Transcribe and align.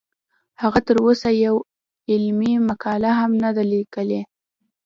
هغه 0.61 0.79
تر 0.87 0.95
اوسه 1.05 1.29
یوه 1.45 1.61
علمي 2.11 2.53
مقاله 2.69 3.11
هم 3.19 3.31
نه 3.43 3.49
ده 3.55 3.63
لیکلې 3.73 4.21